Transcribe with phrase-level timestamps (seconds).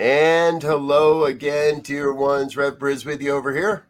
[0.00, 2.56] And hello again, dear ones.
[2.56, 3.84] Rev Briz with you over here.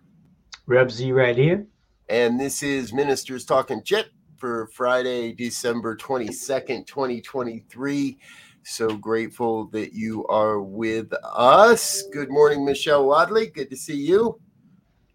[0.66, 1.68] Rev Z right here.
[2.08, 8.18] And this is Ministers Talking Chit for Friday, December 22nd, 2023.
[8.64, 12.02] So grateful that you are with us.
[12.12, 13.46] Good morning, Michelle Wadley.
[13.46, 14.40] Good to see you.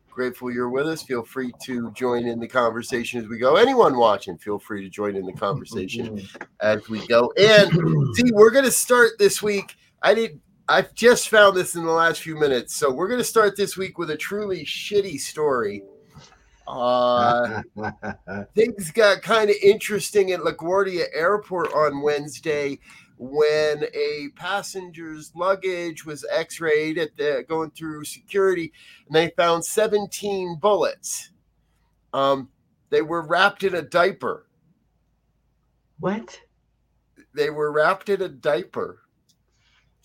[0.10, 1.04] Grateful you're with us.
[1.04, 3.58] Feel free to join in the conversation as we go.
[3.58, 6.44] Anyone watching, feel free to join in the conversation mm-hmm.
[6.62, 7.34] as we go.
[7.38, 7.70] And
[8.16, 9.76] see, we're going to start this week.
[10.02, 12.76] I did I've just found this in the last few minutes.
[12.76, 15.84] So we're going to start this week with a truly shitty story.
[16.68, 17.62] Uh,
[18.56, 22.80] things got kind of interesting at LaGuardia Airport on Wednesday
[23.18, 28.74] when a passenger's luggage was x-rayed at the going through security
[29.08, 31.30] and they found 17 bullets.
[32.14, 32.50] Um,
[32.90, 34.48] they were wrapped in a diaper.
[36.00, 36.40] What?
[37.36, 39.05] They were wrapped in a diaper.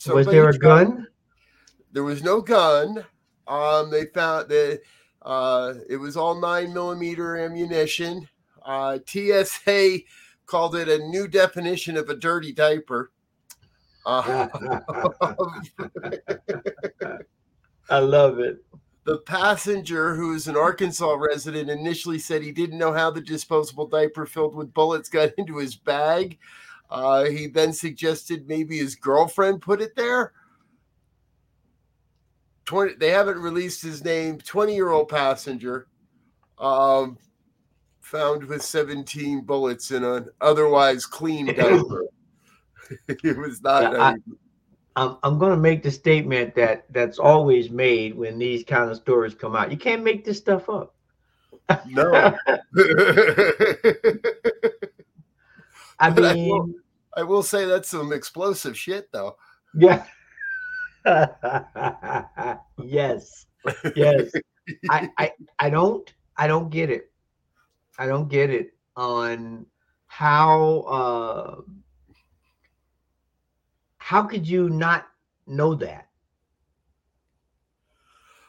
[0.06, 1.06] Was there a gun?
[1.92, 3.04] There was no gun.
[3.46, 4.80] Um, they found that
[5.22, 8.28] uh, it was all nine millimeter ammunition.
[8.64, 9.98] Uh, TSA
[10.46, 13.12] called it a new definition of a dirty diaper.
[14.06, 14.48] Uh,
[17.90, 18.64] I love it.
[19.04, 24.24] The passenger, who's an Arkansas resident, initially said he didn't know how the disposable diaper
[24.24, 26.38] filled with bullets got into his bag.
[26.90, 30.32] Uh, he then suggested maybe his girlfriend put it there.
[32.64, 34.38] 20, they haven't released his name.
[34.38, 35.86] 20 year old passenger
[36.58, 37.18] um,
[38.00, 42.06] found with 17 bullets in an otherwise clean diaper.
[43.08, 43.92] it was not.
[43.92, 44.16] Yeah, I,
[44.96, 48.96] I'm, I'm going to make the statement that that's always made when these kind of
[48.96, 49.70] stories come out.
[49.70, 50.94] You can't make this stuff up.
[51.86, 52.36] No.
[56.00, 56.70] I But I mean, will,
[57.16, 59.36] I will say that's some explosive shit, though.
[59.74, 60.04] yeah.
[62.82, 63.46] yes.
[63.94, 64.30] Yes.
[64.90, 67.10] I, I I don't I don't get it.
[67.98, 69.66] I don't get it on
[70.06, 71.60] how uh
[73.98, 75.06] how could you not
[75.46, 76.08] know that?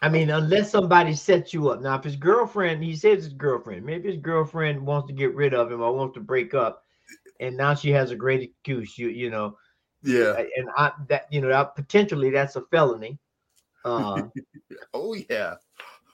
[0.02, 1.82] I mean, unless somebody sets you up.
[1.82, 5.54] Now, if his girlfriend, he says his girlfriend, maybe his girlfriend wants to get rid
[5.54, 6.84] of him or wants to break up,
[7.42, 8.98] and now she has a great excuse.
[8.98, 9.58] You you know,
[10.04, 10.38] Yeah.
[10.38, 13.20] and I that you know that potentially that's a felony.
[13.84, 14.22] Uh,
[14.94, 15.56] Oh yeah.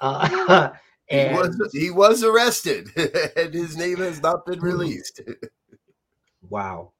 [0.01, 0.69] uh,
[1.09, 2.89] He was he was arrested,
[3.37, 5.21] and his name has not been released.
[6.49, 6.91] wow,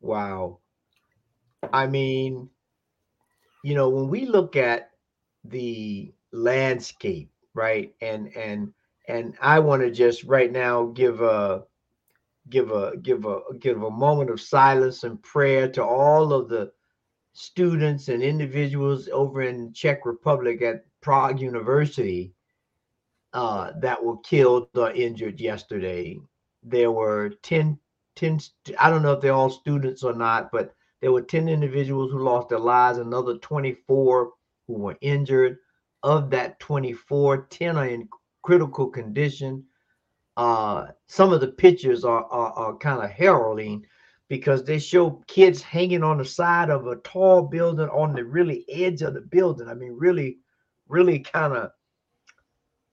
[0.00, 0.60] wow.
[1.72, 2.48] I mean,
[3.64, 4.90] you know, when we look at
[5.44, 8.72] the landscape, right, and and
[9.08, 11.64] and I want to just right now give a
[12.48, 16.72] give a give a give a moment of silence and prayer to all of the
[17.32, 22.32] students and individuals over in Czech Republic at Prague University
[23.34, 26.18] uh, that were killed or injured yesterday.
[26.62, 27.78] There were 10,
[28.14, 28.40] 10,
[28.78, 32.20] I don't know if they're all students or not, but there were 10 individuals who
[32.20, 34.32] lost their lives, another 24
[34.66, 35.58] who were injured.
[36.02, 38.08] Of that 24, 10 are in
[38.42, 39.64] critical condition.
[40.36, 43.86] Uh, some of the pictures are, are, are kind of harrowing
[44.28, 48.64] because they show kids hanging on the side of a tall building on the really
[48.68, 49.68] edge of the building.
[49.68, 50.38] I mean, really,
[50.88, 51.70] really kind of,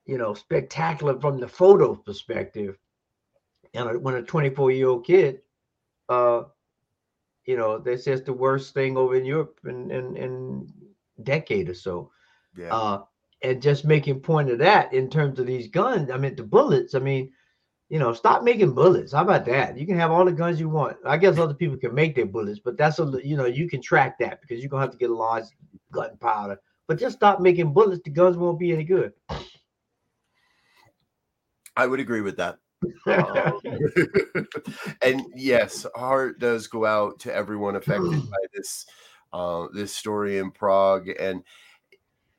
[0.05, 2.77] you know, spectacular from the photo perspective.
[3.73, 5.41] And when a 24 year old kid,
[6.09, 6.43] uh,
[7.45, 10.73] you know, they say it's the worst thing over in Europe in in, in
[11.23, 12.11] decade or so.
[12.55, 12.73] Yeah.
[12.73, 13.03] Uh,
[13.43, 16.09] and just making point of that in terms of these guns.
[16.09, 16.95] I mean, the bullets.
[16.95, 17.31] I mean,
[17.89, 19.11] you know, stop making bullets.
[19.11, 19.77] How about that?
[19.77, 20.97] You can have all the guns you want.
[21.05, 23.81] I guess other people can make their bullets, but that's a you know you can
[23.81, 25.45] track that because you're gonna have to get a large
[25.91, 26.57] gunpowder.
[26.87, 28.01] But just stop making bullets.
[28.03, 29.13] The guns won't be any good.
[31.75, 32.57] I would agree with that.
[33.07, 33.61] Um,
[35.01, 38.85] and yes, heart does go out to everyone affected by this
[39.31, 41.09] uh, this story in Prague.
[41.17, 41.43] And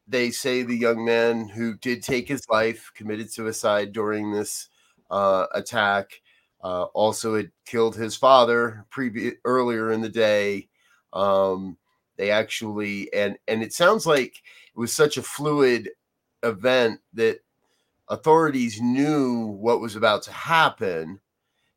[0.06, 4.68] they say the young man who did take his life committed suicide during this
[5.10, 6.20] uh, attack.
[6.62, 8.84] Uh, also, it killed his father
[9.44, 10.68] earlier in the day.
[11.12, 11.76] Um,
[12.16, 14.42] they actually and and it sounds like
[14.74, 15.90] it was such a fluid
[16.42, 17.40] event that
[18.08, 21.20] authorities knew what was about to happen,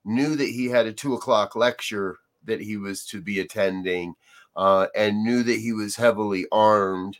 [0.05, 4.13] knew that he had a two o'clock lecture that he was to be attending,
[4.55, 7.17] uh, and knew that he was heavily armed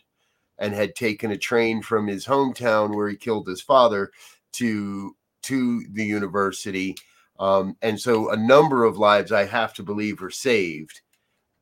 [0.58, 4.10] and had taken a train from his hometown where he killed his father
[4.52, 6.96] to to the university.
[7.38, 11.00] Um, and so a number of lives I have to believe were saved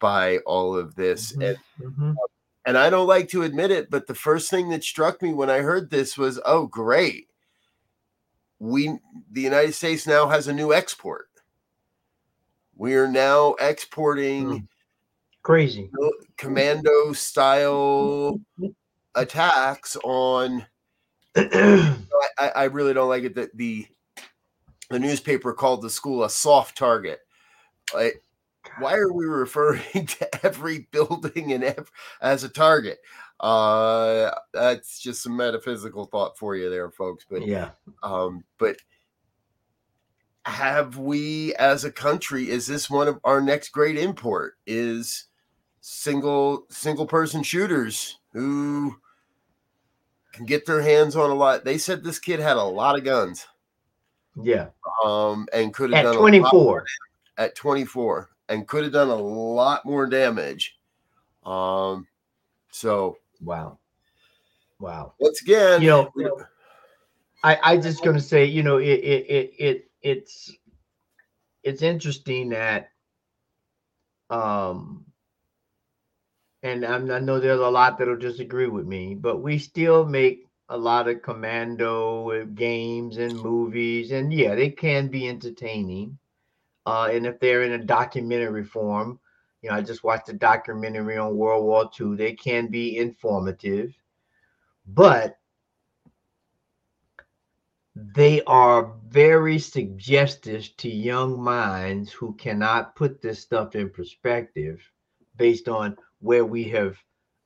[0.00, 1.32] by all of this.
[1.32, 1.42] Mm-hmm.
[1.42, 2.12] And mm-hmm.
[2.64, 5.50] and I don't like to admit it, but the first thing that struck me when
[5.50, 7.28] I heard this was, oh great
[8.58, 8.98] we
[9.30, 11.28] the United States now has a new export.
[12.76, 14.68] We are now exporting mm.
[15.42, 15.90] crazy
[16.36, 18.40] commando style
[19.16, 20.66] attacks on.
[21.36, 21.98] I,
[22.38, 23.86] I, really don't like it that the
[24.88, 27.20] the newspaper called the school a soft target.
[27.94, 28.22] Like,
[28.78, 31.86] why are we referring to every building and every,
[32.22, 32.98] as a target?
[33.38, 37.26] Uh, that's just some metaphysical thought for you there, folks.
[37.28, 37.70] But yeah,
[38.02, 38.76] um, but
[40.46, 45.26] have we as a country is this one of our next great import is
[45.80, 48.94] single single person shooters who
[50.36, 51.64] can get their hands on a lot.
[51.64, 53.46] They said this kid had a lot of guns.
[54.40, 54.68] Yeah.
[55.04, 56.84] Um and could have at 24
[57.38, 60.78] at 24 and could have done a lot more damage.
[61.44, 62.06] Um
[62.70, 63.78] so Wow.
[64.78, 65.14] Wow.
[65.18, 66.12] Once again, you know,
[67.42, 70.52] I I just gonna say, you know, it it it, it it's
[71.62, 72.90] it's interesting that
[74.28, 75.06] um
[76.66, 80.48] and I'm, I know there's a lot that'll disagree with me, but we still make
[80.68, 86.18] a lot of commando games and movies, and yeah, they can be entertaining.
[86.84, 89.20] Uh, and if they're in a documentary form,
[89.62, 92.16] you know, I just watched a documentary on World War II.
[92.16, 93.94] They can be informative,
[94.86, 95.38] but
[97.94, 104.80] they are very suggestive to young minds who cannot put this stuff in perspective
[105.36, 106.96] based on where we have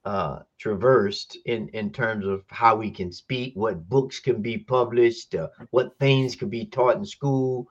[0.05, 5.35] uh, traversed in, in terms of how we can speak, what books can be published,
[5.35, 7.67] uh, what things can be taught in school.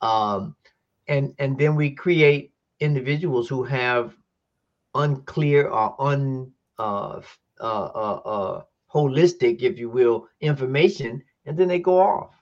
[0.00, 0.56] Um,
[1.08, 4.14] and, and then we create individuals who have
[4.94, 7.20] unclear or un uh,
[7.60, 12.34] uh, uh, uh, holistic, if you will, information, and then they go off.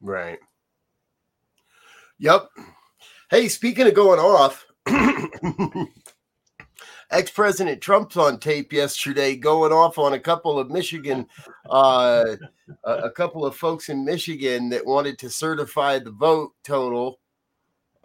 [0.00, 0.38] Right.
[2.18, 2.48] Yep.
[3.30, 4.66] Hey, speaking of going off,
[7.10, 11.26] ex President Trump's on tape yesterday going off on a couple of Michigan,
[11.70, 12.36] uh,
[12.84, 17.18] a, couple of folks in Michigan that wanted to certify the vote total.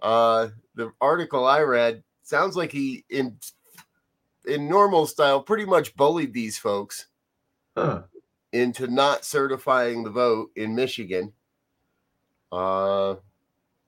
[0.02, 3.38] Uh, the article I read sounds like he in
[4.46, 7.08] in normal style pretty much bullied these folks
[7.78, 8.04] huh.
[8.52, 11.32] into not certifying the vote in Michigan.
[12.52, 13.16] Uh,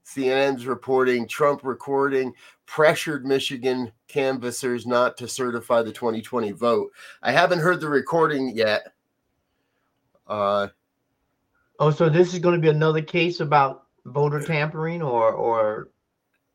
[0.06, 2.34] CNN's reporting Trump recording
[2.66, 6.92] pressured Michigan canvassers not to certify the 2020 vote.
[7.22, 8.94] I haven't heard the recording yet.
[10.28, 10.68] Uh,
[11.80, 15.90] oh, so this is going to be another case about voter tampering or or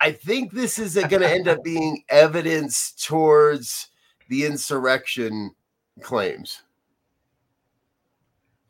[0.00, 3.88] I think this is going to end up being evidence towards
[4.28, 5.54] the insurrection
[6.00, 6.62] claims.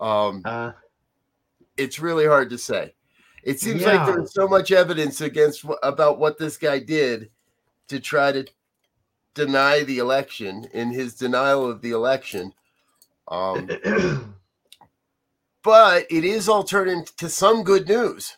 [0.00, 0.72] Um, uh,
[1.76, 2.94] it's really hard to say.
[3.42, 4.04] It seems yeah.
[4.04, 7.30] like there's so much evidence against about what this guy did
[7.88, 8.46] to try to
[9.34, 12.52] deny the election in his denial of the election.
[13.28, 13.68] Um,
[15.62, 18.36] but it is all turned into some good news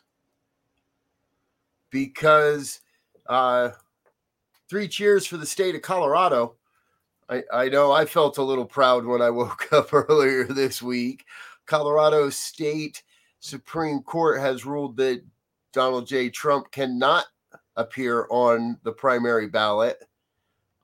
[1.90, 2.80] because
[3.26, 3.71] uh,
[4.68, 6.56] three cheers for the state of Colorado.
[7.28, 11.25] I, I know I felt a little proud when I woke up earlier this week.
[11.66, 13.02] Colorado State
[13.42, 15.22] Supreme Court has ruled that
[15.72, 16.30] Donald J.
[16.30, 17.26] Trump cannot
[17.76, 19.99] appear on the primary ballot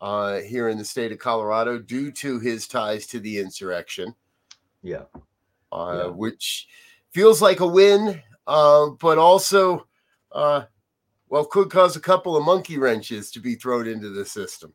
[0.00, 4.12] uh, here in the state of Colorado due to his ties to the insurrection.
[4.82, 5.04] Yeah.
[5.70, 6.06] Uh, yeah.
[6.06, 6.66] Which
[7.12, 9.86] feels like a win uh, but also,
[10.32, 10.62] uh,
[11.28, 14.72] well, could cause a couple of monkey wrenches to be thrown into the system.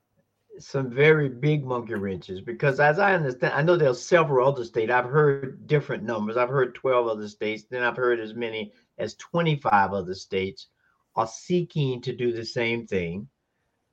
[0.59, 4.91] Some very big monkey wrenches because, as I understand, I know there's several other states.
[4.91, 6.37] I've heard different numbers.
[6.37, 10.67] I've heard 12 other states, then I've heard as many as 25 other states
[11.15, 13.27] are seeking to do the same thing.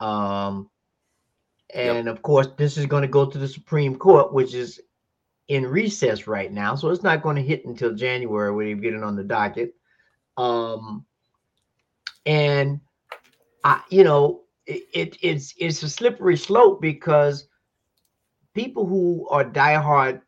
[0.01, 0.71] Um,
[1.75, 2.17] and yep.
[2.17, 4.81] of course, this is going to go to the Supreme Court, which is
[5.49, 6.75] in recess right now.
[6.75, 9.75] So it's not going to hit until January when you get it on the docket.
[10.37, 11.05] Um,
[12.27, 12.81] and
[13.65, 17.49] I, you know, it, it, it's it's a slippery slope because
[18.55, 20.23] people who are diehard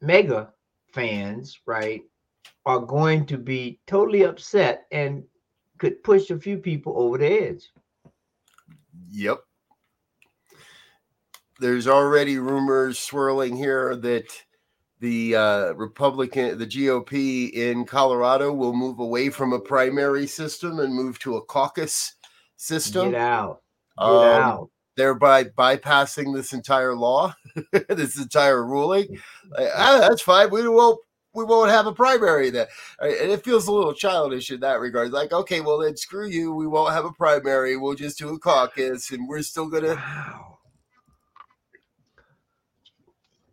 [0.00, 0.52] MAGA
[0.92, 2.02] fans, right,
[2.66, 5.24] are going to be totally upset and
[5.78, 7.70] could push a few people over the edge.
[9.10, 9.40] Yep.
[11.58, 14.26] There's already rumors swirling here that
[15.00, 20.94] the uh, Republican, the GOP in Colorado will move away from a primary system and
[20.94, 22.14] move to a caucus
[22.56, 23.10] system.
[23.10, 23.61] Get out.
[23.98, 24.70] Get um, out.
[24.96, 27.34] Thereby bypassing this entire law,
[27.88, 29.18] this entire ruling.
[29.50, 30.50] Like, ah, that's fine.
[30.50, 31.00] We won't
[31.34, 32.66] we won't have a primary then.
[33.00, 35.12] And it feels a little childish in that regard.
[35.12, 36.52] Like, okay, well then screw you.
[36.52, 37.76] We won't have a primary.
[37.76, 39.94] We'll just do a caucus, and we're still gonna.
[39.94, 40.58] Wow.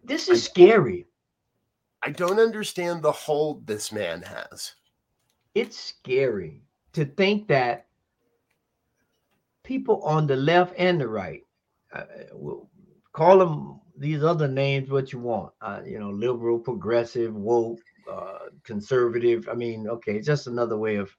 [0.04, 1.06] This is scary.
[2.02, 4.74] I don't understand the hold this man has.
[5.54, 7.88] It's scary to think that
[9.70, 11.44] people on the left and the right,
[11.94, 12.02] uh,
[12.34, 12.68] will
[13.14, 15.54] call them these other names what you want.
[15.62, 17.80] Uh, you know, liberal, progressive, woke,
[18.12, 19.48] uh, conservative.
[19.48, 21.16] I mean, okay, it's just another way of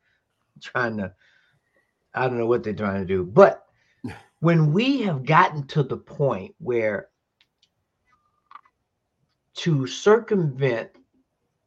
[0.61, 1.14] trying to.
[2.12, 3.66] I don't know what they're trying to do, but
[4.40, 7.07] when we have gotten to the point where
[9.59, 10.90] to circumvent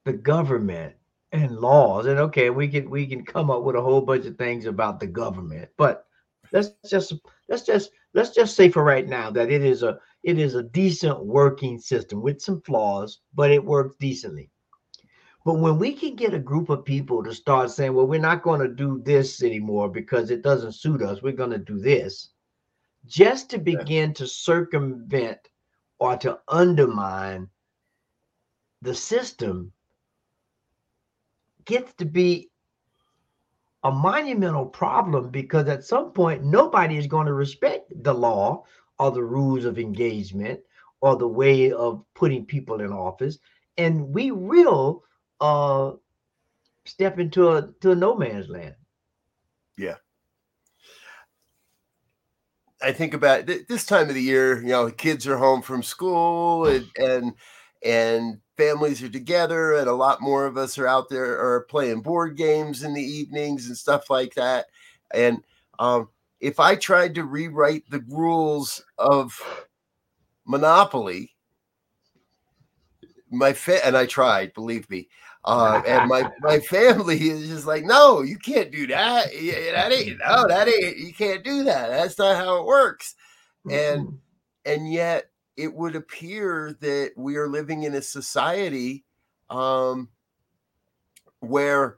[0.03, 0.95] the government
[1.31, 4.37] and laws, and okay, we can we can come up with a whole bunch of
[4.37, 6.07] things about the government, but
[6.53, 7.13] let's just
[7.49, 10.63] let's just let's just say for right now that it is a it is a
[10.63, 14.49] decent working system with some flaws, but it works decently.
[15.43, 18.43] But when we can get a group of people to start saying, well, we're not
[18.43, 22.29] going to do this anymore because it doesn't suit us, we're going to do this,
[23.05, 25.49] just to begin to circumvent
[25.99, 27.49] or to undermine
[28.81, 29.73] the system
[31.65, 32.49] gets to be
[33.83, 38.63] a monumental problem because at some point nobody is going to respect the law
[38.99, 40.59] or the rules of engagement
[41.01, 43.39] or the way of putting people in office.
[43.77, 45.03] And we will
[45.41, 45.93] uh
[46.85, 48.75] step into a to a no man's land.
[49.77, 49.95] Yeah.
[52.81, 55.83] I think about th- this time of the year you know kids are home from
[55.83, 57.33] school and and
[57.83, 62.01] and families are together and a lot more of us are out there are playing
[62.01, 64.67] board games in the evenings and stuff like that.
[65.13, 65.43] And
[65.79, 66.09] um,
[66.43, 69.39] if i tried to rewrite the rules of
[70.45, 71.33] monopoly
[73.31, 75.07] my fa- and i tried believe me
[75.45, 79.25] uh, and my my family is just like no you can't do that.
[79.25, 81.89] That ain't no that ain't you can't do that.
[81.89, 83.15] That's not how it works.
[83.69, 84.15] And mm-hmm.
[84.63, 89.03] and yet it would appear that we are living in a society
[89.49, 90.09] um,
[91.39, 91.97] where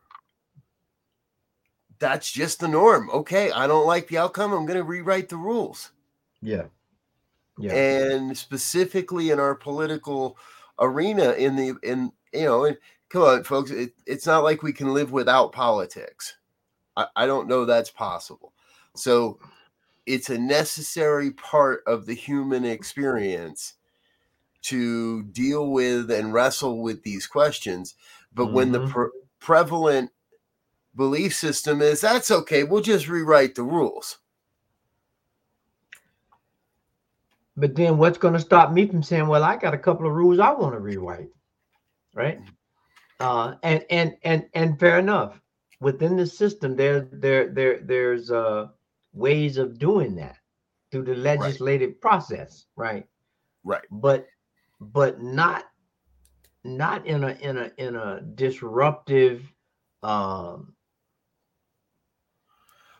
[1.99, 3.09] that's just the norm.
[3.09, 4.51] Okay, I don't like the outcome.
[4.51, 5.91] I'm going to rewrite the rules.
[6.41, 6.65] Yeah.
[7.57, 7.73] Yeah.
[7.73, 10.37] And specifically in our political
[10.77, 12.77] arena, in the, in, you know, and
[13.09, 16.35] come on, folks, it, it's not like we can live without politics.
[16.97, 18.51] I, I don't know that's possible.
[18.95, 19.39] So
[20.05, 23.73] it's a necessary part of the human experience
[24.63, 27.95] to deal with and wrestle with these questions.
[28.33, 28.55] But mm-hmm.
[28.55, 28.91] when the mm-hmm.
[28.91, 29.09] pre-
[29.39, 30.11] prevalent
[30.95, 34.17] belief system is that's okay, we'll just rewrite the rules.
[37.57, 40.13] But then what's going to stop me from saying, well, I got a couple of
[40.13, 41.29] rules I want to rewrite.
[42.13, 42.39] Right.
[43.19, 45.39] Uh, and and and and fair enough.
[45.79, 48.67] Within the system, there there there there's uh
[49.15, 50.37] ways of doing that
[50.91, 52.01] through the legislative right.
[52.01, 53.07] process, right?
[53.63, 53.83] Right.
[53.89, 54.27] But
[54.79, 55.65] but not
[56.63, 59.51] not in a in a in a disruptive
[60.03, 60.73] um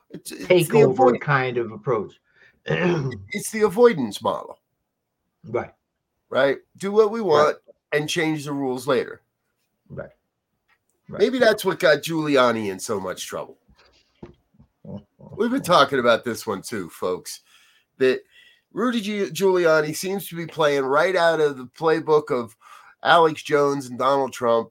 [0.10, 2.14] it's, it's takeover avoid- kind of approach.
[2.66, 4.60] it's the avoidance model.
[5.44, 5.72] Right.
[6.30, 6.58] Right.
[6.78, 8.00] Do what we want right.
[8.00, 9.22] and change the rules later.
[9.90, 10.10] Right.
[11.08, 11.20] right.
[11.20, 13.58] Maybe that's what got Giuliani in so much trouble.
[15.38, 17.42] We've been talking about this one too, folks.
[17.98, 18.22] That
[18.72, 22.56] Rudy Giuliani seems to be playing right out of the playbook of
[23.04, 24.70] Alex Jones and Donald Trump.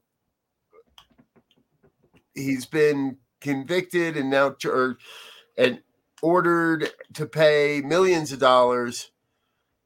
[2.35, 4.99] he's been convicted and now or
[5.57, 5.81] and
[6.23, 9.11] ordered to pay millions of dollars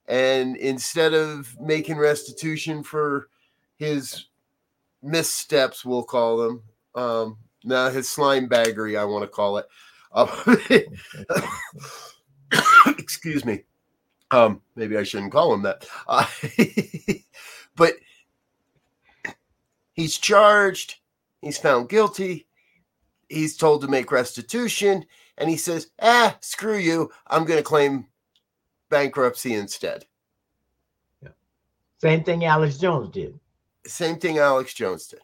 [0.06, 3.28] and instead of making restitution for
[3.76, 4.26] his
[5.02, 6.62] missteps we'll call them
[6.94, 9.66] um now his slime baggery i want to call it
[10.12, 10.57] uh,
[12.99, 13.65] excuse me.
[14.31, 15.87] Um maybe i shouldn't call him that.
[16.07, 16.27] Uh,
[17.77, 17.95] but
[19.95, 20.97] he's charged.
[21.41, 22.47] He's found guilty.
[23.29, 25.07] He's told to make restitution.
[25.38, 27.11] And he says ah screw you.
[27.27, 28.07] I'm going to claim
[28.91, 30.07] bankruptcy instead.
[31.23, 31.31] Yeah.
[32.00, 33.38] same thing alex jones did.
[33.87, 35.21] Same thing alex jones did.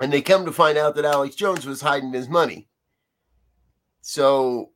[0.00, 2.68] And they come to find out that alex jones was hiding his money
[4.06, 4.70] so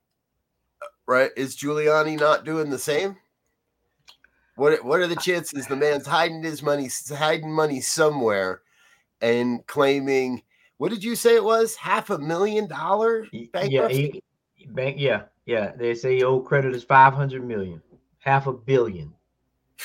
[0.82, 3.16] uh, right is giuliani not doing the same
[4.56, 8.62] what, what are the chances the man's hiding his money hiding money somewhere
[9.20, 10.42] and claiming
[10.78, 11.75] what did you say it was?
[11.75, 14.23] Half a million dollar bankruptcy?
[14.56, 15.73] Yeah, bank, yeah, yeah.
[15.76, 17.82] They say old credit is 500 million,
[18.20, 19.12] half a billion.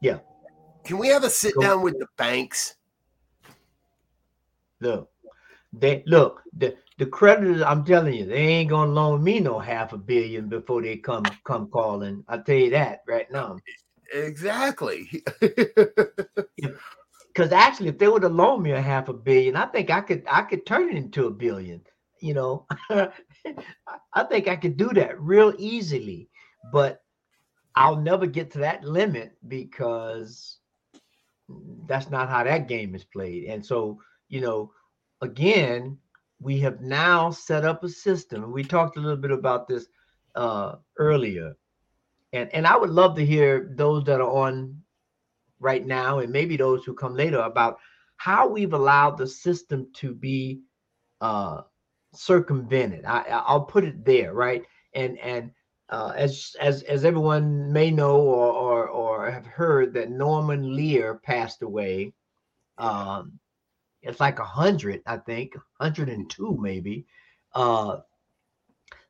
[0.00, 0.18] Yeah.
[0.82, 2.74] Can we have a sit down with the banks?
[4.80, 5.08] Look,
[5.72, 7.62] they look the the creditors.
[7.62, 11.24] I'm telling you, they ain't gonna loan me no half a billion before they come
[11.44, 12.24] come calling.
[12.28, 13.58] I tell you that right now.
[14.12, 15.08] Exactly.
[15.40, 20.00] because actually, if they would have loaned me a half a billion, I think I
[20.00, 21.82] could I could turn it into a billion.
[22.20, 26.28] You know, I think I could do that real easily,
[26.72, 27.02] but
[27.74, 30.58] I'll never get to that limit because
[31.86, 33.44] that's not how that game is played.
[33.44, 34.72] And so, you know,
[35.22, 35.96] again,
[36.40, 38.52] we have now set up a system.
[38.52, 39.86] We talked a little bit about this
[40.34, 41.56] uh, earlier,
[42.32, 44.82] and and I would love to hear those that are on
[45.60, 47.78] right now and maybe those who come later about
[48.16, 50.60] how we've allowed the system to be
[51.20, 51.62] uh,
[52.12, 53.04] circumvented.
[53.04, 54.64] I, I'll put it there, right?
[54.94, 55.52] And and
[55.88, 61.20] uh, as as as everyone may know or or, or have heard that Norman Lear
[61.22, 62.12] passed away.
[62.78, 63.38] Um,
[64.02, 67.06] it's like a hundred, I think, hundred and two maybe.
[67.54, 67.98] Uh,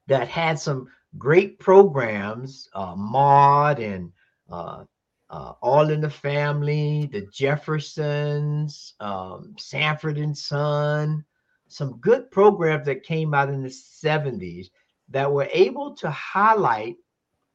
[0.08, 4.12] that had some great programs, uh, Maude and
[4.50, 4.84] uh,
[5.30, 11.24] uh, All in the Family, the Jeffersons, um, Sanford and Son,
[11.68, 14.66] some good programs that came out in the 70s
[15.08, 16.96] that were able to highlight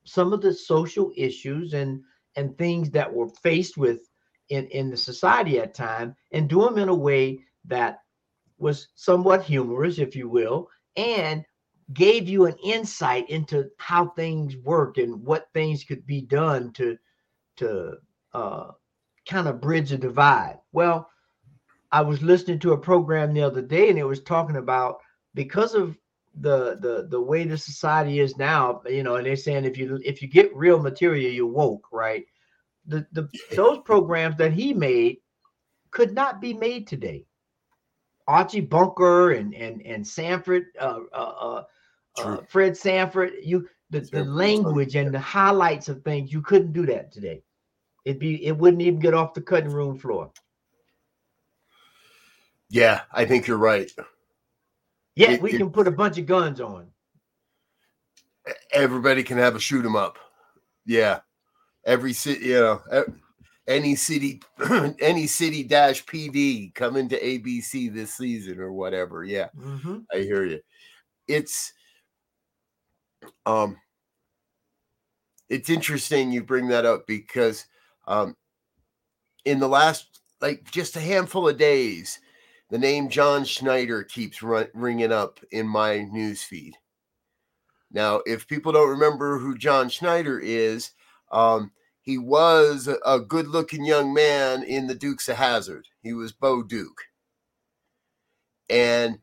[0.06, 2.02] some of the social issues and
[2.36, 4.08] and things that were faced with
[4.50, 8.00] in, in the society at time and do them in a way that
[8.58, 11.44] was somewhat humorous, if you will, and
[11.94, 16.98] gave you an insight into how things work and what things could be done to
[17.56, 17.94] to
[18.34, 18.72] uh,
[19.28, 20.60] kind of bridge a divide.
[20.74, 21.10] Well,
[21.92, 24.98] I was listening to a program the other day, and it was talking about
[25.34, 25.98] because of
[26.42, 30.00] the the the way the society is now, you know, and they're saying if you
[30.04, 32.26] if you get real material, you're woke, right?
[32.88, 35.18] The the those programs that he made
[35.92, 37.26] could not be made today.
[38.28, 41.64] Archie Bunker and and and Sanford, uh, uh, uh,
[42.20, 46.86] uh Fred Sanford, you the, the language and the highlights of things you couldn't do
[46.88, 47.42] that today.
[48.06, 50.32] It'd be it wouldn't even get off the cutting room floor.
[52.70, 53.90] Yeah, I think you're right.
[55.16, 56.88] Yeah, it, we it, can put a bunch of guns on.
[58.72, 60.18] Everybody can have a shoot 'em up.
[60.86, 61.20] Yeah,
[61.88, 62.82] every city, you know,
[63.68, 64.42] any city,
[65.00, 69.24] any city dash PD coming to ABC this season or whatever.
[69.24, 70.00] Yeah, mm-hmm.
[70.14, 70.60] I hear you.
[71.28, 71.74] It's
[73.46, 73.78] um,
[75.50, 77.66] it's interesting you bring that up because
[78.08, 78.36] um,
[79.46, 82.20] in the last, like just a handful of days,
[82.70, 86.76] the name John Schneider keeps run, ringing up in my news feed.
[87.92, 90.92] Now, if people don't remember who John Schneider is,
[91.32, 91.72] um,
[92.08, 95.90] he was a good looking young man in the Dukes of Hazzard.
[96.02, 97.02] He was Bo Duke.
[98.70, 99.20] And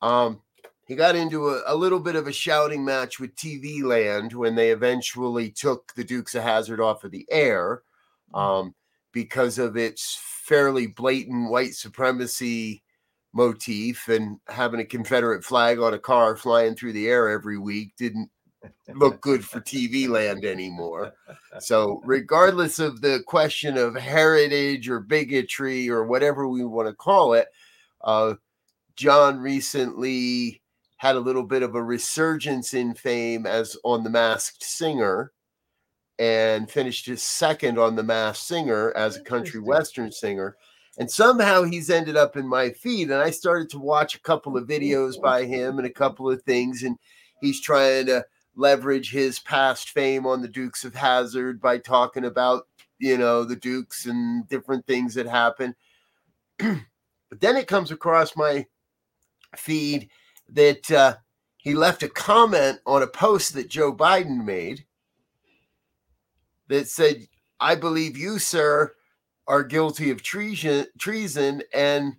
[0.00, 0.42] um,
[0.86, 4.54] he got into a, a, little bit of a shouting match with TV Land when
[4.54, 7.82] they eventually took the Dukes of Hazzard off of the air.
[8.32, 8.38] Mm-hmm.
[8.38, 8.74] um,
[9.12, 12.84] because of its fairly blatant white supremacy
[13.32, 17.94] motif and having a Confederate flag on a car flying through the air every week
[17.96, 18.30] didn't
[18.94, 21.12] look good for TV land anymore.
[21.60, 27.34] So, regardless of the question of heritage or bigotry or whatever we want to call
[27.34, 27.48] it,
[28.02, 28.34] uh,
[28.96, 30.60] John recently
[30.96, 35.32] had a little bit of a resurgence in fame as on The Masked Singer
[36.18, 40.56] and finished his second on The Masked Singer as a country western singer.
[40.98, 43.12] And somehow he's ended up in my feed.
[43.12, 46.42] And I started to watch a couple of videos by him and a couple of
[46.42, 46.82] things.
[46.82, 46.98] And
[47.40, 48.24] he's trying to
[48.58, 52.66] leverage his past fame on the Dukes of Hazzard by talking about,
[52.98, 55.74] you know, the Dukes and different things that happen.
[56.58, 58.66] but then it comes across my
[59.56, 60.10] feed
[60.48, 61.14] that uh,
[61.58, 64.84] he left a comment on a post that Joe Biden made
[66.66, 67.28] that said,
[67.60, 68.92] I believe you, sir,
[69.46, 72.14] are guilty of treason, treason and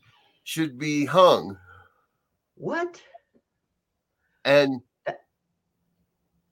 [0.46, 1.58] should be hung.
[2.56, 3.02] What?
[4.46, 4.82] And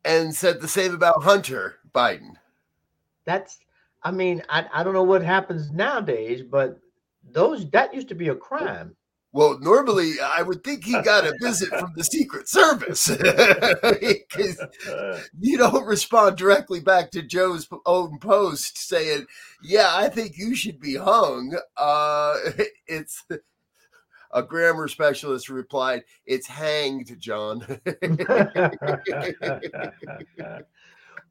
[0.08, 2.32] and said the same about Hunter Biden.
[3.26, 3.60] That's
[4.04, 6.80] I mean, I, I don't know what happens nowadays, but
[7.30, 8.96] those that used to be a crime.
[9.34, 14.66] Well, normally I would think he got a visit from the Secret Service because
[15.40, 19.26] you don't respond directly back to Joe's own post saying,
[19.62, 22.36] "Yeah, I think you should be hung." Uh,
[22.88, 23.26] it's
[24.32, 27.60] a grammar specialist replied, "It's hanged, John."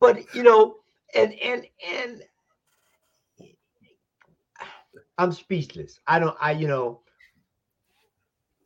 [0.00, 0.76] but you know,
[1.14, 2.22] and and and
[5.18, 6.00] I'm speechless.
[6.06, 6.36] I don't.
[6.40, 7.00] I you know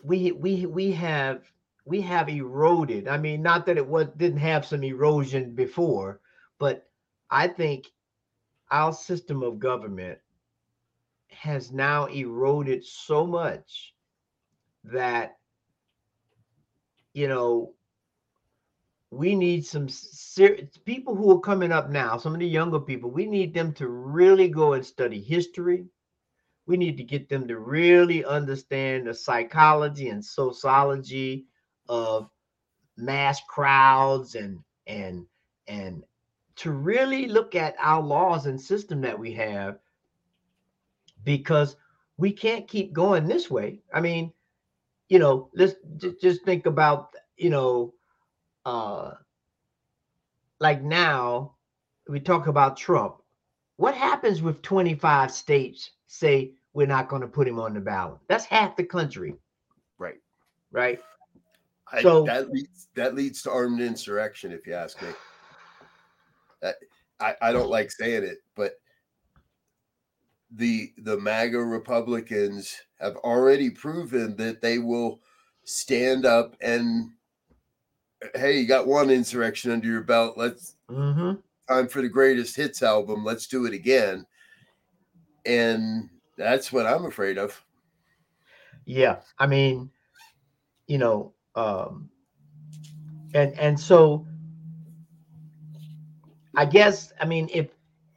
[0.03, 1.43] we we we have
[1.85, 3.09] we have eroded.
[3.09, 6.21] I mean, not that it was didn't have some erosion before,
[6.59, 6.89] but
[7.31, 7.93] I think
[8.71, 10.19] our system of government
[11.29, 13.95] has now eroded so much
[14.85, 15.37] that
[17.13, 17.73] you know
[19.11, 23.11] we need some serious people who are coming up now some of the younger people
[23.11, 25.85] we need them to really go and study history.
[26.67, 31.47] We need to get them to really understand the psychology and sociology
[31.89, 32.31] of
[32.97, 35.27] mass crowds and and
[35.67, 36.05] and
[36.57, 39.79] to really look at our laws and system that we have
[41.25, 41.77] because
[42.19, 43.81] we can't keep going this way.
[43.93, 44.33] I mean
[45.11, 47.93] you know let's j- just think about you know
[48.65, 49.13] uh
[50.61, 51.55] like now
[52.09, 53.17] we talk about trump
[53.77, 58.19] what happens with 25 states say we're not going to put him on the ballot.
[58.29, 59.35] That's half the country.
[59.99, 60.19] Right.
[60.71, 61.01] Right.
[61.91, 65.09] I, so that leads that leads to armed insurrection, if you ask me.
[67.19, 68.75] I, I don't like saying it, but
[70.53, 75.21] the the MAGA Republicans have already proven that they will
[75.65, 77.11] stand up and
[78.35, 80.37] hey, you got one insurrection under your belt.
[80.37, 81.35] Let's mm-hmm.
[81.69, 83.25] time for the greatest hits album.
[83.25, 84.27] Let's do it again.
[85.47, 87.63] And that's what I'm afraid of.
[88.85, 89.91] Yeah, I mean,
[90.87, 92.11] you know, um,
[93.35, 94.27] and and so
[96.57, 97.69] I guess I mean if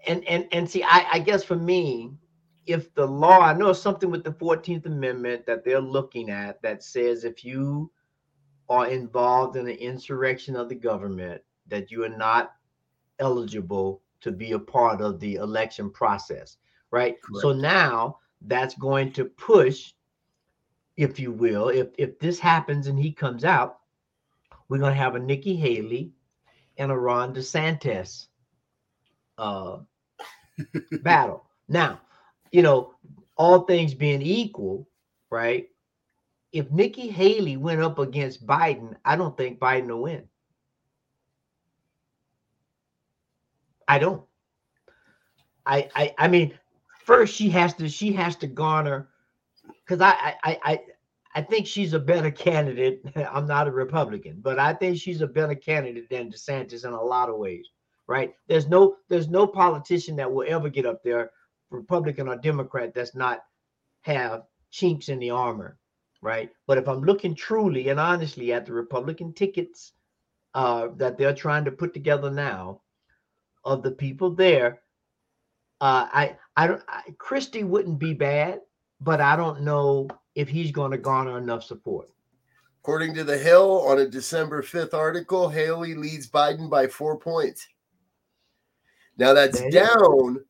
[0.08, 2.12] and and and see I I guess for me
[2.65, 6.84] if the law I know something with the 14th amendment that they're looking at that
[6.84, 7.91] says if you
[8.69, 12.54] are involved in an insurrection of the government that you are not
[13.19, 16.58] eligible to be a part of the election process
[16.93, 17.19] right?
[17.21, 17.41] Correct.
[17.41, 19.93] So now that's going to push,
[20.95, 23.80] if you will, if if this happens and he comes out,
[24.69, 26.13] we're going to have a Nikki Haley
[26.78, 28.28] and a Ron DeSantis
[29.39, 29.80] uh,
[31.02, 31.45] battle.
[31.67, 31.99] Now,
[32.53, 32.93] you know,
[33.35, 34.87] all things being equal,
[35.29, 35.67] right?
[36.53, 40.29] If Nikki Haley went up against Biden, I don't think Biden will win.
[43.87, 44.23] I don't.
[45.65, 46.53] I I I mean,
[47.03, 49.09] first she has to she has to garner
[49.83, 50.79] because I, I I
[51.35, 53.01] I think she's a better candidate.
[53.31, 57.01] I'm not a Republican, but I think she's a better candidate than DeSantis in a
[57.01, 57.67] lot of ways.
[58.05, 58.35] Right?
[58.47, 61.31] There's no there's no politician that will ever get up there,
[61.73, 63.43] Republican or Democrat, that's not
[64.01, 65.77] have chinks in the armor.
[66.21, 66.49] Right?
[66.67, 69.91] But if I'm looking truly and honestly at the Republican tickets
[70.53, 72.79] uh, that they're trying to put together now,
[73.65, 74.81] of the people there,
[75.81, 78.62] uh, I I don't I, Christie wouldn't be bad,
[79.01, 82.09] but I don't know if he's going to garner enough support.
[82.81, 87.65] According to the Hill, on a December 5th article, Haley leads Biden by four points.
[89.17, 90.43] Now that's down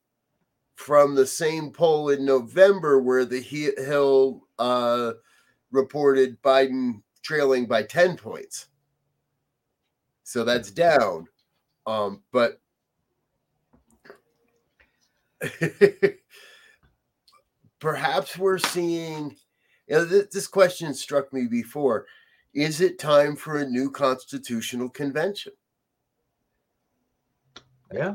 [0.76, 5.12] from the same poll in November where the Hill uh,
[5.70, 8.66] reported Biden trailing by 10 points.
[10.24, 11.26] So that's down.
[11.86, 12.60] Um, but
[17.78, 19.36] perhaps we're seeing
[19.86, 22.06] you know, th- this question struck me before
[22.54, 25.52] is it time for a new constitutional convention
[27.92, 28.14] yeah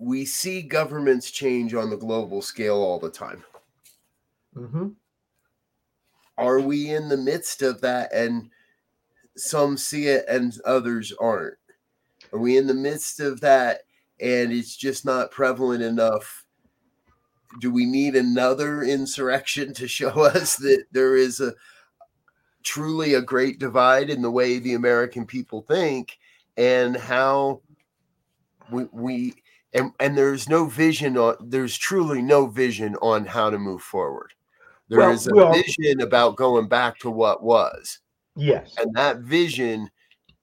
[0.00, 3.44] we see governments change on the global scale all the time.
[4.56, 4.88] Mm-hmm.
[6.38, 8.48] Are we in the midst of that and
[9.36, 11.58] some see it and others aren't?
[12.32, 13.82] Are we in the midst of that
[14.18, 16.46] and it's just not prevalent enough?
[17.60, 21.52] Do we need another insurrection to show us that there is a
[22.62, 26.18] truly a great divide in the way the American people think
[26.56, 27.60] and how
[28.70, 29.34] we, we
[29.72, 34.32] and and there's no vision on there's truly no vision on how to move forward.
[34.88, 37.98] There Well, is a well- vision about going back to what was.
[38.36, 38.74] Yes.
[38.78, 39.90] And that vision,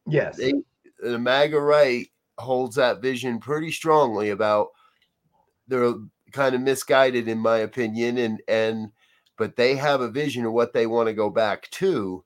[0.06, 0.38] Yes.
[0.38, 0.54] they
[1.00, 2.08] the MAGA right
[2.40, 4.68] holds that vision pretty strongly about
[5.68, 5.94] they're
[6.32, 8.92] kind of misguided in my opinion and and
[9.38, 12.24] but they have a vision of what they want to go back to.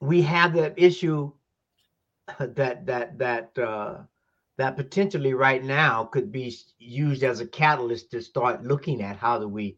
[0.00, 1.32] we have that issue
[2.38, 3.98] that that that uh
[4.58, 9.38] that potentially right now could be used as a catalyst to start looking at how
[9.38, 9.76] do we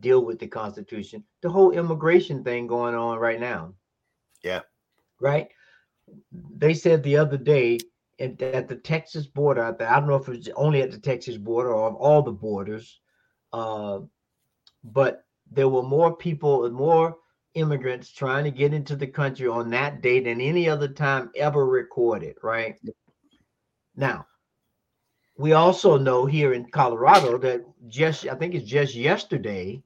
[0.00, 3.72] deal with the constitution the whole immigration thing going on right now
[4.42, 4.62] Yeah.
[5.20, 5.48] right
[6.32, 7.78] they said the other day
[8.20, 11.36] at, at the texas border i don't know if it was only at the texas
[11.36, 13.00] border or of all the borders
[13.52, 14.00] uh
[14.84, 17.16] but there were more people and more
[17.54, 21.66] immigrants trying to get into the country on that date than any other time ever
[21.66, 22.78] recorded, right?
[23.96, 24.26] Now,
[25.36, 29.82] we also know here in Colorado that just I think it's just yesterday,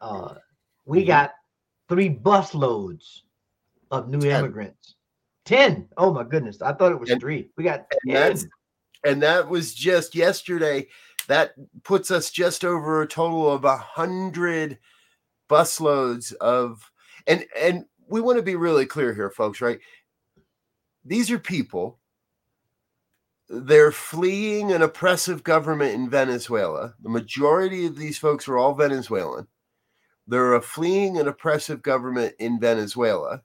[0.00, 0.34] uh,
[0.84, 1.06] we Mhm.
[1.06, 1.34] got
[1.88, 3.24] three bus loads
[3.90, 4.40] of new Ten.
[4.44, 4.94] immigrants.
[5.44, 5.88] Ten.
[5.96, 6.60] Oh my goodness.
[6.62, 7.50] I thought it was And- three.
[7.56, 8.50] We got and 10.
[9.04, 10.88] and that was just yesterday
[11.26, 14.78] that puts us just over a total of a hundred
[15.48, 16.90] busloads of
[17.26, 19.80] and and we want to be really clear here folks right?
[21.04, 21.98] These are people
[23.50, 26.94] they're fleeing an oppressive government in venezuela.
[27.02, 29.46] The majority of these folks are all venezuelan.
[30.26, 33.42] They're fleeing an oppressive government in venezuela.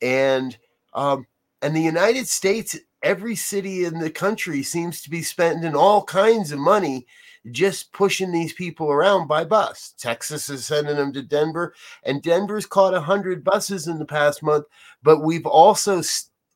[0.00, 0.56] And
[0.94, 1.26] um
[1.62, 6.52] and the united states every city in the country seems to be spending all kinds
[6.52, 7.06] of money
[7.50, 9.94] just pushing these people around by bus.
[9.98, 14.66] Texas is sending them to Denver, and Denver's caught 100 buses in the past month,
[15.02, 16.02] but we've also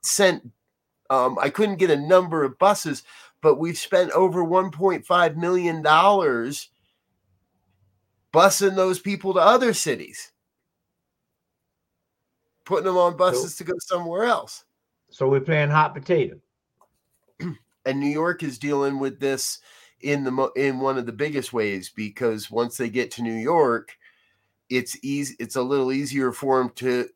[0.02, 0.50] sent,
[1.10, 3.02] um, I couldn't get a number of buses,
[3.40, 6.68] but we've spent over $1.5 million busing
[8.76, 10.32] those people to other cities,
[12.64, 14.64] putting them on buses to go somewhere else.
[15.10, 16.36] so we're playing hot potato.
[17.40, 19.60] and New York is dealing with this
[20.04, 23.34] in the mo- in one of the biggest ways because once they get to New
[23.34, 23.96] York,
[24.70, 25.34] it's easy.
[25.38, 27.08] It's a little easier for them to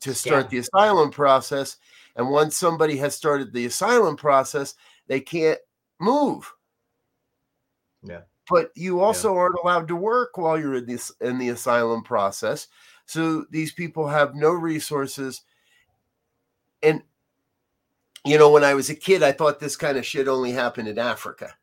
[0.00, 0.48] to start Yeah.
[0.50, 1.78] the asylum process.
[2.16, 4.74] And once somebody has started the asylum process,
[5.06, 5.58] they can't
[5.98, 6.52] move.
[8.02, 8.22] Yeah.
[8.50, 12.68] But you also aren't allowed to work while you're in this in the asylum process.
[13.06, 15.42] So these people have no resources.
[16.82, 17.02] And
[18.24, 20.88] you know, when I was a kid, I thought this kind of shit only happened
[20.88, 21.54] in Africa.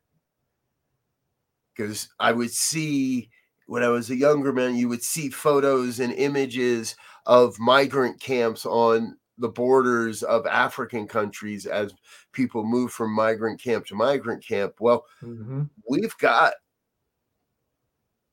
[1.74, 3.30] Because I would see
[3.66, 8.66] when I was a younger man, you would see photos and images of migrant camps
[8.66, 11.94] on the borders of African countries as
[12.32, 14.74] people move from migrant camp to migrant camp.
[14.80, 15.70] Well, Mhm.
[15.88, 16.54] we've got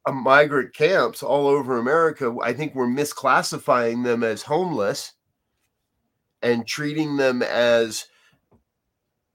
[0.06, 2.36] a migrant camps all over America.
[2.42, 5.14] I think we're misclassifying them as homeless
[6.42, 8.08] and treating them as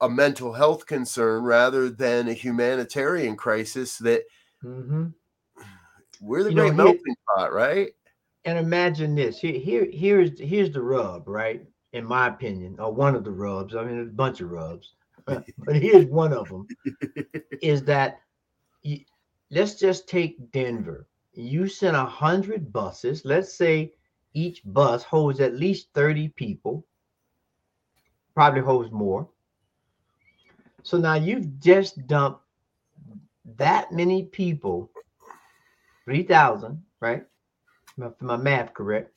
[0.01, 4.23] a mental health concern rather than a humanitarian crisis that
[4.63, 5.13] Mhm.
[6.21, 7.93] we're the You know, great here- melting pot, right?
[8.47, 13.15] and imagine this here here here's here's the rub right in my opinion or one
[13.15, 14.93] of the rubs i mean there's a bunch of rubs
[15.25, 16.67] but here's one of them
[17.63, 18.19] is that
[18.83, 18.99] you,
[19.49, 23.91] let's just take denver you send a hundred buses let's say
[24.35, 26.85] each bus holds at least 30 people
[28.35, 29.27] probably holds more
[30.85, 32.41] so now you've just dumped
[33.57, 34.91] that many people
[36.05, 37.25] 3000 right
[37.97, 39.11] my, my math correct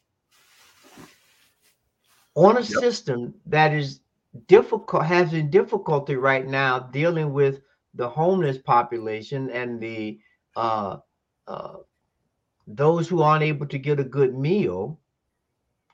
[2.37, 2.83] on a Yep.
[2.83, 4.01] system that is
[4.49, 7.61] difficult having difficulty right now dealing with
[7.95, 10.19] the homeless population and the
[10.57, 10.97] uh,
[11.49, 11.77] uh,
[12.67, 14.99] those who aren't able to get a good meal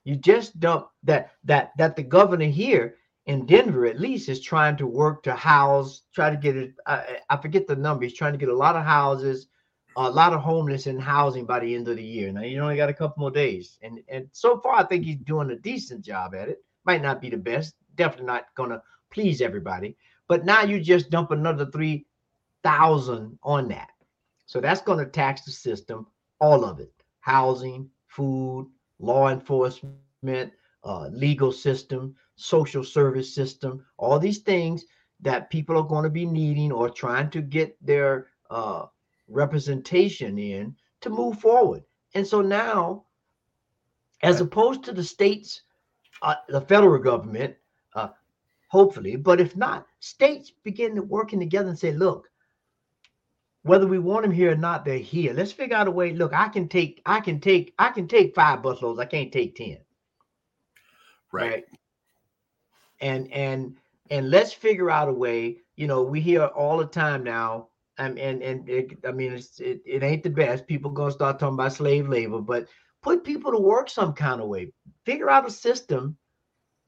[0.04, 4.76] you just dump that that that the governor here in denver at least is trying
[4.76, 8.38] to work to house try to get it i, forget the number he's trying to
[8.38, 9.48] get a lot of houses
[9.96, 12.32] a lot of homeless in housing by the end of the year.
[12.32, 15.18] Now you only got a couple more days, and and so far I think he's
[15.18, 16.64] doing a decent job at it.
[16.84, 19.96] Might not be the best, definitely not to please everybody.
[20.28, 23.90] But now you just dump another 3,000 on that.
[24.46, 26.06] So that's to tax the system,
[26.40, 30.52] all of it housing, food, law enforcement,
[30.84, 34.84] uh, legal system, social service system, all these things
[35.20, 38.86] that people are going to be needing or trying to get their uh,
[39.28, 41.82] representation in to move forward.
[42.14, 43.04] And so now,
[44.22, 45.62] as opposed to the states,
[46.22, 47.54] uh, the federal government,
[47.94, 48.08] uh,
[48.68, 52.30] hopefully, but if not, states begin to working together and say, look,
[53.62, 55.32] whether we want them here or not, they're here.
[55.32, 56.12] Let's figure out a way.
[56.12, 59.00] Look, I can take, I can take, I can take five busloads.
[59.00, 59.78] I can't take 10.
[61.32, 61.50] Right.
[61.50, 61.64] right.
[63.00, 63.76] And and
[64.11, 65.59] and let's figure out a way.
[65.76, 69.61] You know, we hear all the time now, and and and it, I mean, it's,
[69.61, 70.66] it it ain't the best.
[70.66, 72.68] People gonna start talking about slave labor, but
[73.02, 74.72] put people to work some kind of way.
[75.04, 76.16] Figure out a system.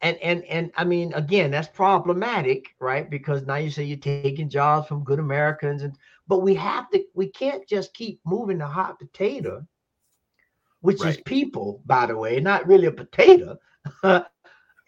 [0.02, 3.08] And and and I mean, again, that's problematic, right?
[3.08, 5.96] Because now you say you're taking jobs from good Americans, and
[6.28, 7.02] but we have to.
[7.14, 9.66] We can't just keep moving the hot potato,
[10.80, 11.10] which right.
[11.10, 13.58] is people, by the way, not really a potato.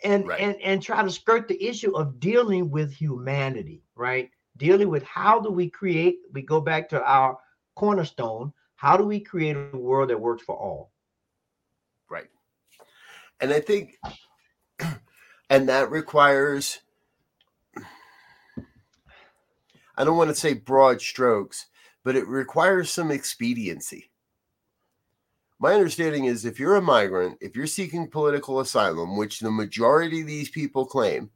[0.04, 0.40] and right.
[0.40, 4.30] and and try to skirt the issue of dealing with humanity right?
[4.56, 7.38] Dealing with how do we create we go back to our
[7.74, 10.92] cornerstone how do we create a world that works for all?
[12.08, 12.28] Right.
[13.40, 13.98] And i think
[15.50, 16.80] and that requires
[19.96, 21.66] i don't want to say broad strokes
[22.04, 24.11] but it requires some expediency
[25.58, 30.20] my understanding is if you're a migrant, if you're seeking political asylum, which the majority
[30.20, 31.30] of these people claim,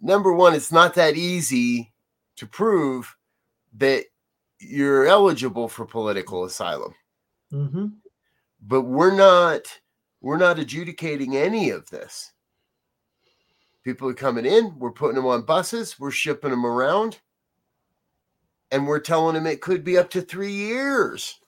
[0.00, 1.92] number one, it's not that easy
[2.36, 3.14] to prove
[3.76, 4.04] that
[4.58, 6.94] you're eligible for political asylum.
[7.52, 7.86] Mm-hmm.
[8.62, 9.80] But we're not
[10.22, 12.32] we're not adjudicating any of this.
[13.82, 17.18] People are coming in, we're putting them on buses, we're shipping them around,
[18.70, 21.38] and we're telling them it could be up to three years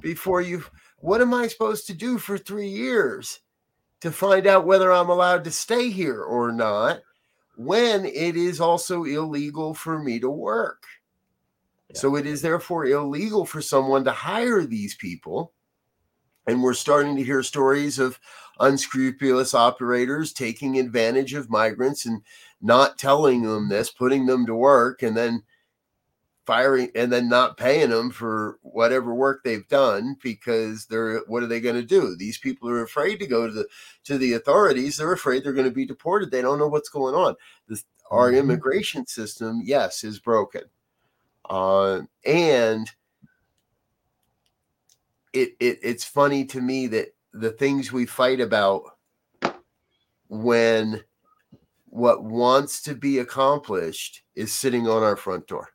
[0.00, 0.64] before you
[1.00, 3.40] what am I supposed to do for three years
[4.00, 7.00] to find out whether I'm allowed to stay here or not
[7.56, 10.82] when it is also illegal for me to work?
[11.90, 12.00] Yeah.
[12.00, 15.52] So it is therefore illegal for someone to hire these people.
[16.46, 18.18] And we're starting to hear stories of
[18.58, 22.22] unscrupulous operators taking advantage of migrants and
[22.60, 25.42] not telling them this, putting them to work, and then
[26.48, 31.46] firing and then not paying them for whatever work they've done because they're what are
[31.46, 32.16] they going to do?
[32.16, 33.66] These people are afraid to go to the
[34.04, 34.96] to the authorities.
[34.96, 36.30] They're afraid they're going to be deported.
[36.30, 37.36] They don't know what's going on.
[37.68, 38.38] This, our mm-hmm.
[38.38, 40.62] immigration system yes is broken.
[41.50, 42.90] Uh, and
[45.34, 48.84] it, it it's funny to me that the things we fight about
[50.30, 51.04] when
[51.84, 55.74] what wants to be accomplished is sitting on our front door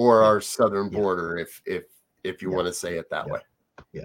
[0.00, 1.42] or our southern border yeah.
[1.42, 1.84] if if
[2.24, 2.56] if you yeah.
[2.56, 3.32] want to say it that yeah.
[3.32, 3.40] way
[3.92, 4.04] yeah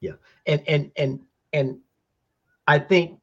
[0.00, 0.12] yeah
[0.46, 1.20] and and and
[1.52, 1.78] and
[2.68, 3.18] i think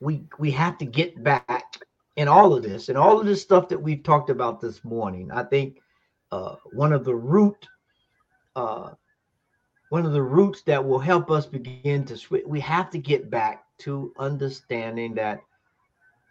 [0.00, 1.78] we we have to get back
[2.16, 5.30] in all of this and all of this stuff that we've talked about this morning
[5.30, 5.80] i think
[6.30, 7.68] uh, one of the root
[8.56, 8.90] uh,
[9.90, 13.30] one of the roots that will help us begin to switch we have to get
[13.30, 15.40] back to understanding that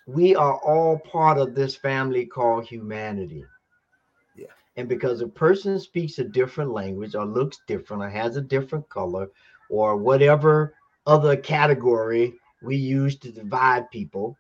[0.07, 3.45] we are all part of this family called humanity
[4.77, 8.88] and because a person speaks a different language or looks different or has a different
[8.89, 9.27] color
[9.69, 10.74] or whatever
[11.05, 14.38] other category we use to divide people,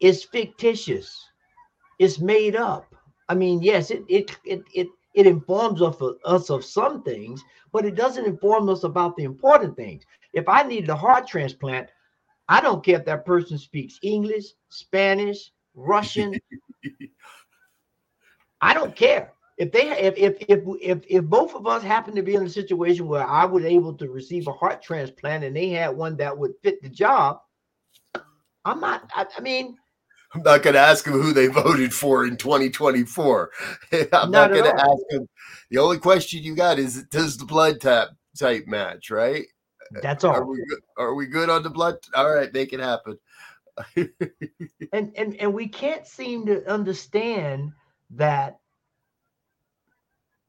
[0.00, 1.28] it's fictitious.
[1.98, 2.94] It's made up.
[3.28, 7.42] I mean, yes, it it it it, it informs us of, us of some things,
[7.72, 10.04] but it doesn't inform us about the important things.
[10.32, 11.88] If I needed a heart transplant,
[12.48, 16.34] I don't care if that person speaks English, Spanish, Russian,
[18.60, 22.22] I don't care if they if if if if if both of us happen to
[22.22, 25.68] be in a situation where I was able to receive a heart transplant and they
[25.68, 27.40] had one that would fit the job.
[28.64, 29.10] I'm not.
[29.14, 29.76] I, I mean,
[30.34, 33.50] I'm not going to ask them who they voted for in 2024.
[33.92, 35.28] I'm not, not going to ask them.
[35.70, 38.08] The only question you got is does the blood type
[38.38, 39.44] type match, right?
[40.02, 40.34] That's all.
[40.34, 41.96] Are we good, are we good on the blood?
[42.14, 43.18] All right, make it happen.
[43.96, 47.72] and and and we can't seem to understand
[48.10, 48.60] that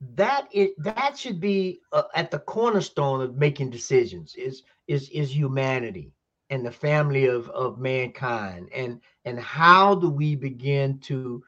[0.02, 5.36] that it that should be uh, at the cornerstone of making decisions is is is
[5.36, 6.14] humanity
[6.50, 8.70] and the family of of mankind.
[8.74, 11.44] And and how do we begin to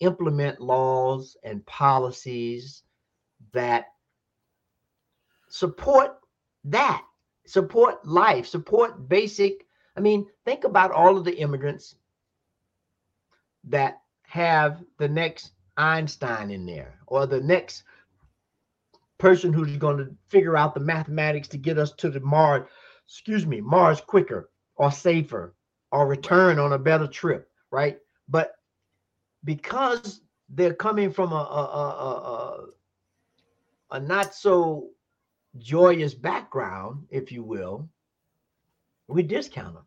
[0.00, 2.82] implement laws and policies
[3.52, 3.86] that
[5.48, 6.18] support
[6.64, 7.04] that
[7.46, 11.96] support life support basic I mean, think about all of the immigrants
[13.64, 14.00] that
[14.36, 17.84] have the next Einstein in there or the next
[19.18, 22.68] person who's going to figure out the mathematics to get us to the Mars,
[23.06, 25.54] excuse me, Mars quicker or safer
[25.90, 27.98] or return on a better trip, right?
[28.28, 28.52] But
[29.44, 30.20] because
[30.50, 32.66] they're coming from a, a, a,
[33.92, 34.90] a, a not so
[35.56, 37.88] joyous background, if you will,
[39.08, 39.84] we discount them.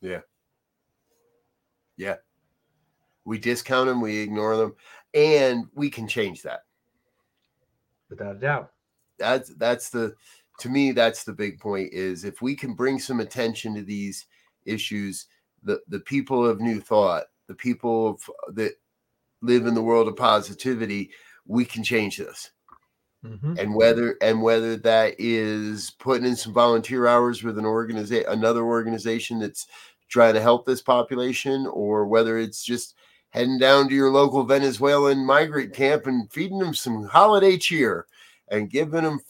[0.00, 0.20] Yeah.
[1.96, 2.16] Yeah.
[3.26, 4.74] We discount them, we ignore them,
[5.12, 6.60] and we can change that.
[8.08, 8.70] Without a doubt.
[9.18, 10.14] That's that's the
[10.60, 14.26] to me that's the big point is if we can bring some attention to these
[14.64, 15.26] issues,
[15.64, 18.72] the the people of new thought, the people of, that
[19.42, 21.10] live in the world of positivity,
[21.46, 22.50] we can change this.
[23.24, 23.54] Mm-hmm.
[23.58, 28.62] And whether and whether that is putting in some volunteer hours with an organization, another
[28.62, 29.66] organization that's
[30.08, 32.94] trying to help this population, or whether it's just
[33.36, 38.06] heading down to your local Venezuelan migrant camp and feeding them some holiday cheer
[38.48, 39.20] and giving them,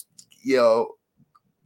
[0.43, 0.89] you know,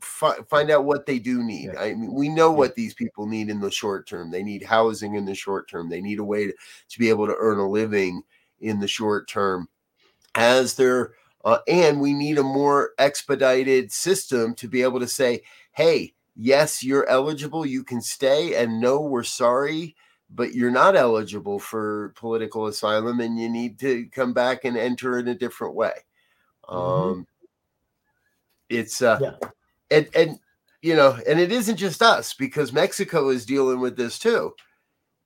[0.01, 1.77] fi- find out what they do need.
[1.77, 4.31] I mean, we know what these people need in the short term.
[4.31, 5.91] They need housing in the short term.
[5.91, 6.55] They need a way to,
[6.89, 8.23] to be able to earn a living
[8.61, 9.69] in the short term
[10.35, 11.13] as they're
[11.45, 16.85] uh, and we need a more expedited system to be able to say, hey, yes,
[16.85, 19.97] you're eligible, you can stay, and no, we're sorry,
[20.35, 25.19] but you're not eligible for political asylum and you need to come back and enter
[25.19, 25.93] in a different way.
[26.69, 26.77] Mm-hmm.
[26.77, 27.27] Um,
[28.69, 29.49] it's, uh, yeah.
[29.91, 30.39] and, and,
[30.83, 34.55] you know, and it isn't just us because Mexico is dealing with this too.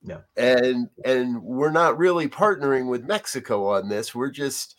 [0.07, 0.20] No.
[0.36, 4.14] And and we're not really partnering with Mexico on this.
[4.14, 4.76] We're just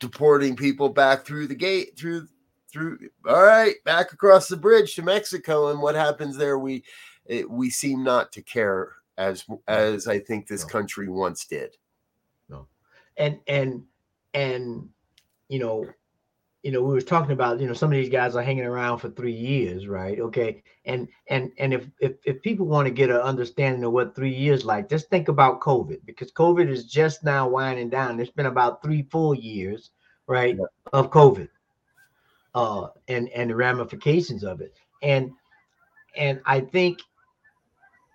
[0.00, 2.28] deporting people back through the gate through
[2.70, 6.84] through all right back across the bridge to mexico and what happens there we
[7.26, 10.68] it, we seem not to care as as i think this no.
[10.68, 11.76] country once did.
[12.48, 12.66] No.
[13.18, 13.82] And and
[14.32, 14.88] and
[15.48, 15.86] you know
[16.62, 18.98] you know we were talking about you know some of these guys are hanging around
[18.98, 20.18] for three years right?
[20.20, 20.62] Okay.
[20.84, 24.34] And and and if if, if people want to get an understanding of what three
[24.34, 28.20] years like just think about covid because covid is just now winding down.
[28.20, 29.90] It's been about three full years
[30.28, 30.64] right yeah.
[30.92, 31.48] of covid
[32.54, 34.74] uh and and the ramifications of it.
[35.02, 35.32] And
[36.16, 37.00] and i think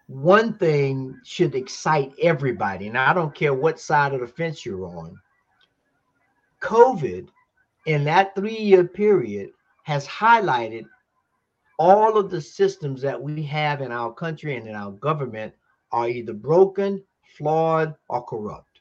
[0.07, 4.85] one thing should excite everybody and i don't care what side of the fence you're
[4.85, 5.17] on
[6.61, 7.27] covid
[7.85, 9.49] in that three year period
[9.83, 10.85] has highlighted
[11.79, 15.53] all of the systems that we have in our country and in our government
[15.91, 17.03] are either broken,
[17.37, 18.79] flawed, or corrupt.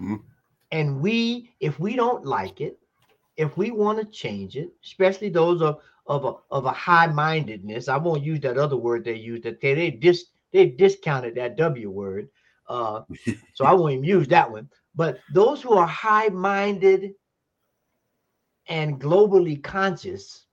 [0.00, 0.16] Mm-hmm.
[0.72, 2.78] And we, if we don't like it,
[3.36, 7.88] if we want to change it, especially those of of a of a high mindedness,
[7.88, 11.56] I won't use that other word they use that they they dis they discounted that
[11.56, 12.28] W word,
[12.68, 13.02] uh,
[13.54, 14.68] so I won't even use that one.
[14.94, 17.12] But those who are high minded
[18.68, 20.46] and globally conscious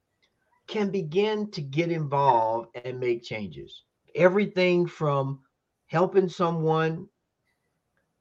[0.67, 3.83] can begin to get involved and make changes.
[4.15, 5.39] Everything from
[5.87, 7.07] helping someone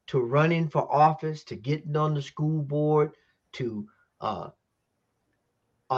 [0.06, 3.12] to running for office to getting on the school board
[3.52, 3.86] to
[4.20, 4.50] uh,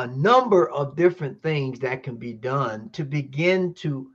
[0.00, 4.10] a number of different things that can be done to begin to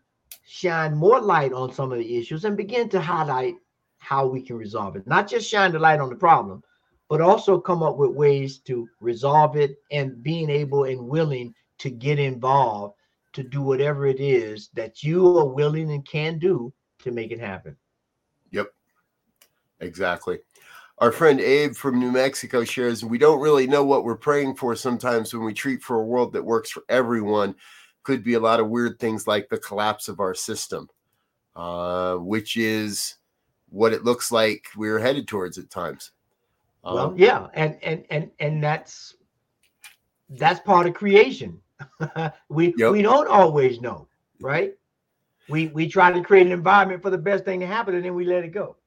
[0.46, 3.56] shine more light on some of the issues and begin to highlight
[4.00, 5.08] how we can resolve it.
[5.08, 6.64] Not just shine the light on the problem,
[7.10, 11.90] but also come up with ways to resolve it and being able and willing to
[11.90, 12.96] get involved
[13.34, 17.40] to do whatever it is that you are willing and can do to make it
[17.40, 17.76] happen.
[18.52, 18.74] Yep.
[19.80, 20.40] Exactly.
[21.02, 24.76] Our friend Abe from New Mexico shares, we don't really know what we're praying for
[24.76, 27.56] sometimes when we treat for a world that works for everyone.
[28.04, 30.88] Could be a lot of weird things like the collapse of our system,
[31.56, 33.16] uh, which is
[33.70, 36.12] what it looks like we're headed towards at times.
[36.84, 39.16] Um, well, yeah, and and and and that's
[40.30, 41.60] that's part of creation.
[42.50, 42.92] we yep.
[42.92, 44.08] we don't always know,
[44.40, 44.76] right?
[45.50, 48.14] We we try to create an environment for the best thing to happen, and then
[48.14, 48.78] we let it go.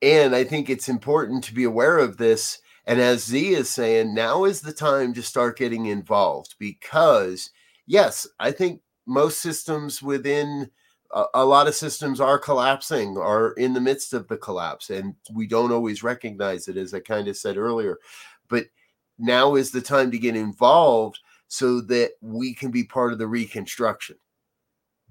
[0.00, 2.60] And I think it's important to be aware of this.
[2.86, 7.50] And as Z is saying, now is the time to start getting involved because,
[7.86, 10.70] yes, I think most systems within
[11.12, 15.14] a, a, lot of systems are collapsing, are in the midst of the collapse, and
[15.32, 17.98] we don't always recognize it, as I kind of said earlier.
[18.48, 18.66] But
[19.18, 21.18] now is the time to get involved
[21.48, 24.16] so that we can be part of the reconstruction.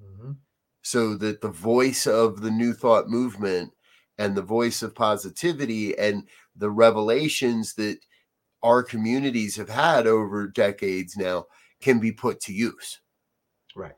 [0.02, 0.34] Mm-hmm.
[0.84, 3.74] So that the voice of the New Thought movement
[4.18, 8.00] and the voice of positivity and the revelations that
[8.64, 11.46] our communities have had over decades now
[11.82, 13.00] can be put to use.
[13.76, 13.94] Right.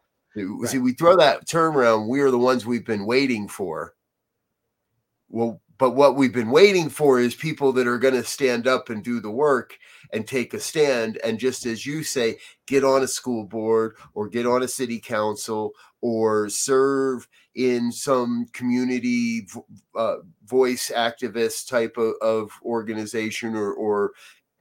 [0.65, 2.07] See, we throw that term around.
[2.07, 3.95] We are the ones we've been waiting for.
[5.29, 8.89] Well, but what we've been waiting for is people that are going to stand up
[8.89, 9.79] and do the work
[10.11, 11.17] and take a stand.
[11.23, 14.99] And just as you say, get on a school board or get on a city
[14.99, 15.71] council
[16.01, 19.47] or serve in some community
[19.95, 24.11] uh, voice activist type of, of organization or, or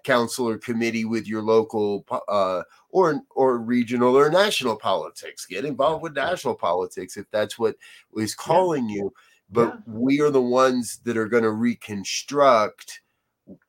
[0.04, 5.46] council or committee with your local uh, or or regional or national politics.
[5.46, 7.76] Get involved with national politics if that's what
[8.16, 9.12] is calling you
[9.50, 9.80] but yeah.
[9.86, 13.00] we are the ones that are going to reconstruct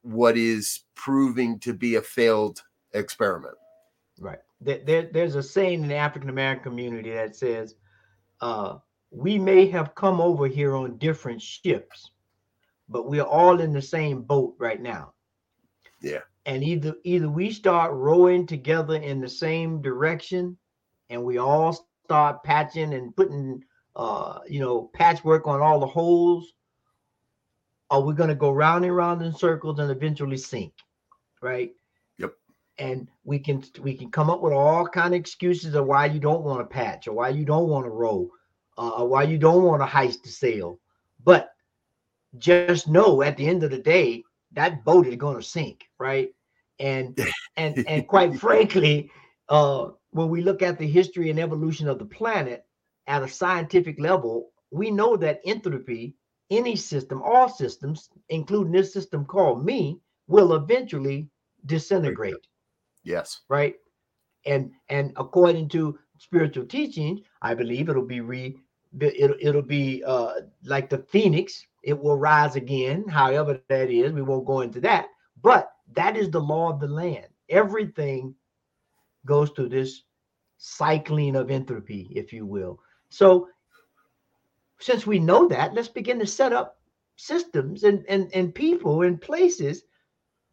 [0.01, 2.61] what is proving to be a failed
[2.93, 3.55] experiment.
[4.19, 4.39] Right.
[4.61, 7.75] There, there there's a saying in the African American community that says,
[8.41, 8.77] uh,
[9.11, 12.11] "We may have come over here on different ships,
[12.89, 15.13] but we're all in the same boat right now."
[16.01, 16.19] Yeah.
[16.45, 20.57] And either either we start rowing together in the same direction,
[21.09, 23.63] and we all start patching and putting
[23.95, 26.53] uh, you know, patchwork on all the holes?
[27.89, 30.73] Are we going to go round and round in circles and eventually sink?
[31.41, 31.71] Right.
[32.17, 32.33] Yep.
[32.77, 36.19] And we can we can come up with all kind of excuses of why you
[36.19, 38.29] don't want to patch or why you don't want to roll,
[38.77, 40.79] uh, or why you don't want to heist the sail.
[41.23, 41.51] But
[42.37, 44.23] just know at the end of the day,
[44.53, 46.29] that boat is going to sink, right?
[46.79, 47.17] And
[47.57, 49.11] and and quite frankly,
[49.49, 52.65] uh, when we look at the history and evolution of the planet,
[53.09, 56.15] at a scientific level, we know that entropy,
[56.51, 61.27] any system, all systems, including this system called me, will eventually
[61.65, 62.47] disintegrate.
[63.03, 63.41] Yes.
[63.49, 63.75] Right.
[64.45, 68.57] And and according to spiritual teaching, I believe it'll be re
[68.99, 70.33] it'll, it'll be uh
[70.63, 74.13] like the phoenix, it will rise again, however that is.
[74.13, 75.07] We won't go into that,
[75.41, 77.27] but that is the law of the land.
[77.49, 78.35] Everything
[79.25, 80.03] goes through this
[80.57, 82.79] cycling of entropy, if you will.
[83.09, 83.49] So
[84.79, 86.79] since we know that, let's begin to set up
[87.15, 89.83] systems and, and, and people and places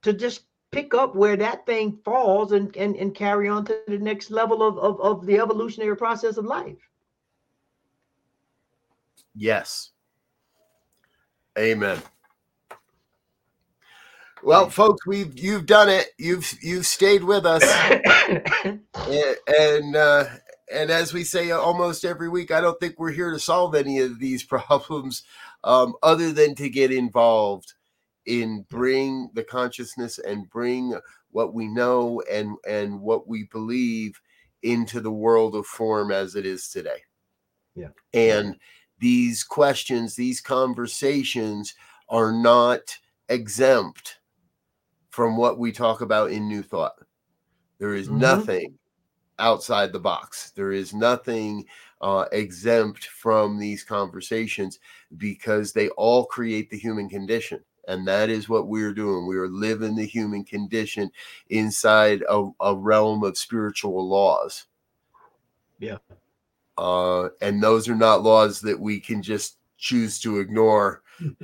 [0.03, 0.43] to just
[0.73, 4.63] pick up where that thing falls and, and, and carry on to the next level
[4.67, 6.77] of, of, of the evolutionary process of life.
[9.35, 9.91] Yes.
[11.59, 12.03] Amen.
[14.43, 16.09] Well, folks, we've you've done it.
[16.19, 18.81] You've you've stayed with us, and,
[19.49, 20.25] and uh,
[20.73, 24.01] and as we say almost every week, I don't think we're here to solve any
[24.01, 25.23] of these problems
[25.65, 27.75] um, other than to get involved
[28.27, 30.99] in bring the consciousness and bring
[31.31, 34.21] what we know and and what we believe
[34.63, 37.03] into the world of form as it is today.
[37.75, 37.91] Yeah.
[38.15, 38.57] And
[38.99, 41.75] these questions, these conversations
[42.09, 42.81] are not
[43.29, 44.19] exempt
[45.11, 46.95] from what we talk about in New Thought.
[47.79, 48.19] There is mm-hmm.
[48.19, 48.79] nothing
[49.39, 50.51] outside the box.
[50.51, 51.67] There is nothing
[52.01, 54.79] uh, exempt from these conversations
[55.17, 57.61] because they all create the human condition.
[57.89, 59.27] And that is what we're doing.
[59.27, 61.11] We are living the human condition
[61.51, 64.67] inside a, a realm of spiritual laws.
[65.79, 65.99] Yeah.
[66.77, 71.41] Uh, and those are not laws that we can just choose to ignore nah,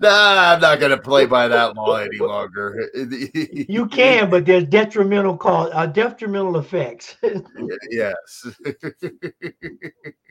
[0.00, 2.90] I'm not going to play by that law any longer.
[2.94, 7.16] you can, but there's detrimental cause, uh, detrimental effects.
[7.90, 8.46] yes.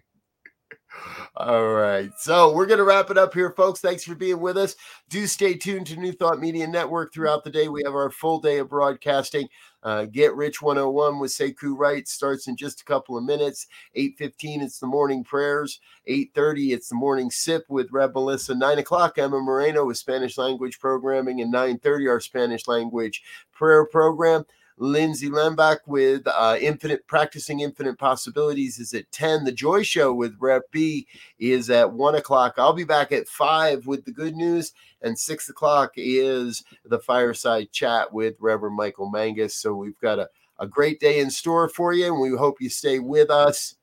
[1.35, 2.11] All right.
[2.17, 3.79] So we're going to wrap it up here, folks.
[3.79, 4.75] Thanks for being with us.
[5.09, 7.67] Do stay tuned to New Thought Media Network throughout the day.
[7.67, 9.47] We have our full day of broadcasting.
[9.81, 13.67] Uh, Get Rich 101 with Sekou Wright starts in just a couple of minutes.
[13.97, 15.79] 8.15, it's the morning prayers.
[16.07, 18.55] 8.30, it's the morning sip with Rev Melissa.
[18.55, 21.41] 9 o'clock, Emma Moreno with Spanish language programming.
[21.41, 24.45] And 9.30, our Spanish language prayer program.
[24.77, 29.43] Lindsay Lembach with uh, Infinite Practicing Infinite Possibilities is at 10.
[29.43, 31.07] The Joy Show with Rep B
[31.39, 32.55] is at 1 o'clock.
[32.57, 37.71] I'll be back at 5 with the good news, and 6 o'clock is the fireside
[37.71, 39.55] chat with Reverend Michael Mangus.
[39.55, 42.69] So we've got a, a great day in store for you, and we hope you
[42.69, 43.75] stay with us.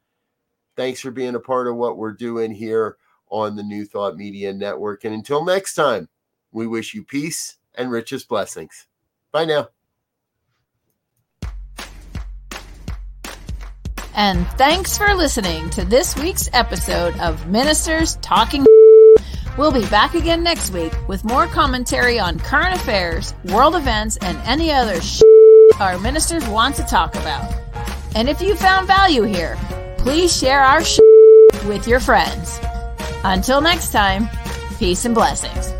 [0.77, 2.97] Thanks for being a part of what we're doing here
[3.29, 5.05] on the New Thought Media Network.
[5.05, 6.09] And until next time,
[6.53, 8.87] we wish you peace and richest blessings.
[9.33, 9.69] Bye now.
[14.15, 18.67] And thanks for listening to this week's episode of Ministers Talking.
[19.57, 24.37] We'll be back again next week with more commentary on current affairs, world events, and
[24.45, 25.01] any other
[25.79, 27.55] our ministers want to talk about.
[28.15, 29.57] And if you found value here,
[29.99, 30.83] please share our
[31.67, 32.59] with your friends.
[33.25, 34.29] Until next time,
[34.79, 35.80] peace and blessings.